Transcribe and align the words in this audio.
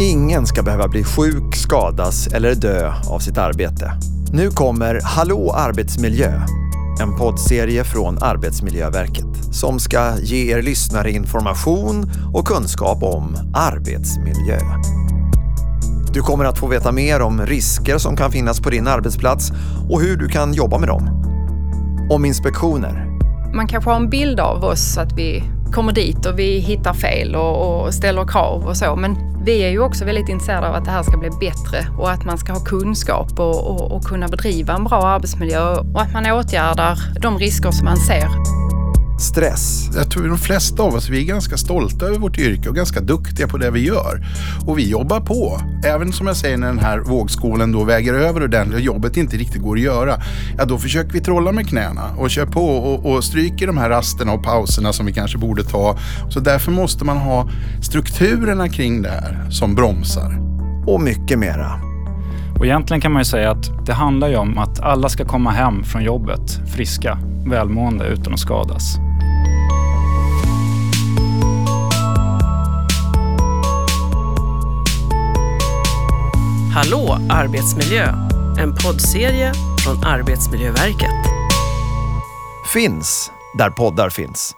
Ingen 0.00 0.46
ska 0.46 0.62
behöva 0.62 0.88
bli 0.88 1.04
sjuk, 1.04 1.56
skadas 1.56 2.26
eller 2.26 2.54
dö 2.54 2.92
av 3.10 3.18
sitt 3.18 3.38
arbete. 3.38 3.92
Nu 4.32 4.50
kommer 4.50 5.00
Hallå 5.04 5.52
arbetsmiljö, 5.56 6.42
en 7.00 7.16
poddserie 7.16 7.84
från 7.84 8.18
Arbetsmiljöverket 8.22 9.54
som 9.54 9.78
ska 9.78 10.18
ge 10.18 10.52
er 10.52 10.62
lyssnare 10.62 11.10
information 11.10 12.10
och 12.34 12.46
kunskap 12.46 13.02
om 13.02 13.36
arbetsmiljö. 13.54 14.58
Du 16.12 16.22
kommer 16.22 16.44
att 16.44 16.58
få 16.58 16.66
veta 16.66 16.92
mer 16.92 17.22
om 17.22 17.46
risker 17.46 17.98
som 17.98 18.16
kan 18.16 18.32
finnas 18.32 18.60
på 18.60 18.70
din 18.70 18.86
arbetsplats 18.86 19.52
och 19.90 20.00
hur 20.00 20.16
du 20.16 20.28
kan 20.28 20.54
jobba 20.54 20.78
med 20.78 20.88
dem. 20.88 21.08
Om 22.10 22.24
inspektioner. 22.24 23.06
Man 23.54 23.66
kanske 23.66 23.90
har 23.90 23.96
en 23.96 24.10
bild 24.10 24.40
av 24.40 24.64
oss 24.64 24.98
att 24.98 25.12
vi 25.12 25.42
kommer 25.72 25.92
dit 25.92 26.26
och 26.26 26.38
vi 26.38 26.58
hittar 26.58 26.94
fel 26.94 27.34
och, 27.34 27.84
och 27.84 27.94
ställer 27.94 28.26
krav 28.26 28.64
och 28.64 28.76
så. 28.76 28.96
Men 28.96 29.28
vi 29.48 29.64
är 29.64 29.70
ju 29.70 29.80
också 29.80 30.04
väldigt 30.04 30.28
intresserade 30.28 30.68
av 30.68 30.74
att 30.74 30.84
det 30.84 30.90
här 30.90 31.02
ska 31.02 31.16
bli 31.16 31.30
bättre 31.30 31.86
och 31.98 32.10
att 32.10 32.24
man 32.24 32.38
ska 32.38 32.52
ha 32.52 32.60
kunskap 32.60 33.40
och, 33.40 33.70
och, 33.70 33.92
och 33.92 34.04
kunna 34.04 34.28
bedriva 34.28 34.74
en 34.74 34.84
bra 34.84 35.06
arbetsmiljö 35.06 35.76
och 35.94 36.00
att 36.00 36.12
man 36.12 36.26
åtgärdar 36.26 37.20
de 37.20 37.38
risker 37.38 37.70
som 37.70 37.84
man 37.84 37.96
ser. 37.96 38.28
Stress. 39.18 39.90
Jag 39.94 40.10
tror 40.10 40.28
de 40.28 40.38
flesta 40.38 40.82
av 40.82 40.94
oss 40.94 41.08
vi 41.08 41.20
är 41.20 41.24
ganska 41.24 41.56
stolta 41.56 42.06
över 42.06 42.18
vårt 42.18 42.38
yrke 42.38 42.68
och 42.68 42.74
ganska 42.74 43.00
duktiga 43.00 43.48
på 43.48 43.58
det 43.58 43.70
vi 43.70 43.86
gör. 43.86 44.26
Och 44.66 44.78
vi 44.78 44.90
jobbar 44.90 45.20
på. 45.20 45.60
Även 45.84 46.12
som 46.12 46.26
jag 46.26 46.36
säger 46.36 46.56
när 46.56 46.66
den 46.66 46.78
här 46.78 46.98
vågskålen 46.98 47.72
då 47.72 47.84
väger 47.84 48.14
över 48.14 48.40
och 48.40 48.50
den 48.50 48.74
och 48.74 48.80
jobbet 48.80 49.16
inte 49.16 49.36
riktigt 49.36 49.62
går 49.62 49.76
att 49.76 49.82
göra. 49.82 50.20
Ja, 50.58 50.64
då 50.64 50.78
försöker 50.78 51.12
vi 51.12 51.20
trolla 51.20 51.52
med 51.52 51.68
knäna 51.68 52.10
och 52.16 52.30
kör 52.30 52.46
på 52.46 52.66
och, 52.66 53.12
och 53.12 53.24
stryker 53.24 53.66
de 53.66 53.78
här 53.78 53.88
rasterna 53.88 54.32
och 54.32 54.44
pauserna 54.44 54.92
som 54.92 55.06
vi 55.06 55.12
kanske 55.12 55.38
borde 55.38 55.64
ta. 55.64 55.98
Så 56.30 56.40
därför 56.40 56.72
måste 56.72 57.04
man 57.04 57.16
ha 57.16 57.50
strukturerna 57.82 58.68
kring 58.68 59.02
det 59.02 59.08
här 59.08 59.50
som 59.50 59.74
bromsar. 59.74 60.38
Och 60.86 61.00
mycket 61.00 61.38
mera. 61.38 61.80
Och 62.58 62.66
egentligen 62.66 63.00
kan 63.00 63.12
man 63.12 63.20
ju 63.20 63.24
säga 63.24 63.50
att 63.50 63.86
det 63.86 63.92
handlar 63.92 64.28
ju 64.28 64.36
om 64.36 64.58
att 64.58 64.80
alla 64.80 65.08
ska 65.08 65.24
komma 65.24 65.50
hem 65.50 65.84
från 65.84 66.04
jobbet 66.04 66.60
friska, 66.74 67.18
välmående 67.46 68.06
utan 68.06 68.32
att 68.32 68.40
skadas. 68.40 68.98
Hallå 76.78 77.18
arbetsmiljö! 77.28 78.04
En 78.58 78.74
poddserie 78.74 79.52
från 79.84 80.04
Arbetsmiljöverket. 80.04 81.26
Finns 82.74 83.30
där 83.54 83.70
poddar 83.70 84.10
finns. 84.10 84.56